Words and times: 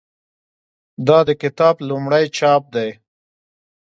دا 1.07 1.19
د 1.27 1.29
کتاب 1.41 1.75
لومړی 1.89 2.25
چاپ 2.37 2.63
دی. 2.75 2.89